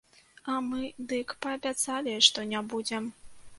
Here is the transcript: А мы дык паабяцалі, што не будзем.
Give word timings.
А 0.53 0.55
мы 0.69 0.81
дык 1.11 1.35
паабяцалі, 1.47 2.17
што 2.31 2.49
не 2.57 2.65
будзем. 2.75 3.03